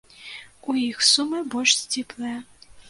У 0.71 0.75
іх 0.87 0.97
сумы 1.11 1.45
больш 1.57 1.77
сціплыя. 1.83 2.37